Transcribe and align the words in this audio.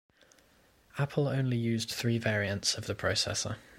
Apple 0.97 1.27
only 1.27 1.57
used 1.57 1.91
three 1.91 2.17
variants 2.17 2.73
of 2.75 2.87
the 2.87 2.95
processor. 2.95 3.57